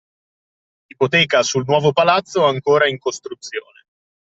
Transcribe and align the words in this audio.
Ipoteca 0.89 1.41
sul 1.43 1.63
nuovo 1.67 1.91
palazzo 1.91 2.43
ancora 2.47 2.87
in 2.89 2.97
costruzione… 2.97 3.83